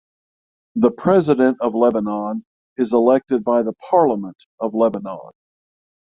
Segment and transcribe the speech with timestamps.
[0.73, 2.43] The President of Lebanon
[2.75, 5.29] is elected by the Parliament of Lebanon.